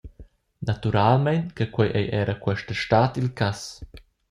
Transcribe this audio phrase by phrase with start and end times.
[0.65, 3.81] Naturalmein che quei ei era questa stad il cass.